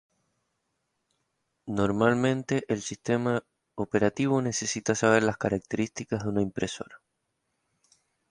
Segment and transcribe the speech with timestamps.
[1.67, 3.43] Normalmente, el sistema
[3.75, 6.99] operativo necesita saber las características de una impresora.